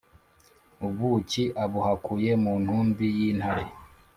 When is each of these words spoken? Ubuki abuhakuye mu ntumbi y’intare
Ubuki 0.87 1.43
abuhakuye 1.63 2.31
mu 2.43 2.53
ntumbi 2.63 3.05
y’intare 3.17 3.65